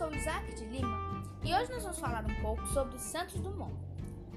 [0.00, 3.74] sou Isaac de Lima e hoje nós vamos falar um pouco sobre Santos Dumont.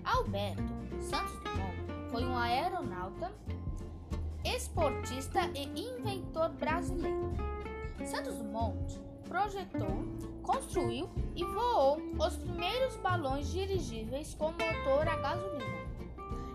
[0.03, 0.61] Alberto
[0.99, 3.31] Santos Dumont foi um aeronauta,
[4.43, 7.33] esportista e inventor brasileiro.
[8.03, 10.05] Santos Dumont projetou,
[10.41, 15.83] construiu e voou os primeiros balões dirigíveis com motor a gasolina.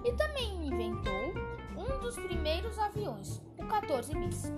[0.04, 1.32] E também inventou
[1.78, 4.52] um dos primeiros aviões, o 14 bis.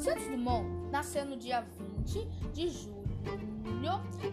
[0.00, 3.00] Santos Dumont nasceu no dia 20 de julho